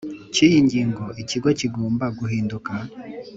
cy 0.33 0.39
iyi 0.47 0.57
ngingo 0.65 1.03
Ikigo 1.21 1.49
kigomba 1.59 2.05
guhinduka 2.19 2.71